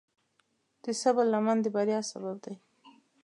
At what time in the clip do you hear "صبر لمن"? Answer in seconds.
1.01-1.57